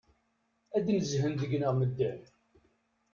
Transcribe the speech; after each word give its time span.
Ad 0.77 0.83
d-nezhen 0.85 1.33
deg-neɣ 1.41 1.73
medden! 1.75 2.21